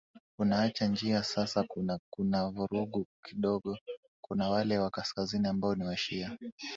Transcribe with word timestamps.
unaacha 0.39 0.87
njia 0.87 1.23
sasa 1.23 1.63
kuna 1.63 1.99
kuna 2.09 2.49
vurugu 2.49 3.05
kidogo 3.23 3.77
kuna 4.21 4.49
wale 4.49 4.77
wa 4.77 4.89
kaskazini 4.89 5.47
ambao 5.47 5.75
ni 5.75 5.83
washia 5.83 6.37